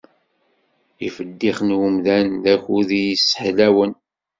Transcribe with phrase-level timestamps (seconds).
[1.07, 3.91] Ifeddix n umdan d akud i t-sseḥlawen.